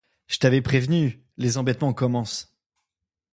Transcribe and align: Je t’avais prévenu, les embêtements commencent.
Je 0.25 0.39
t’avais 0.39 0.63
prévenu, 0.63 1.21
les 1.37 1.59
embêtements 1.59 1.93
commencent. 1.93 2.55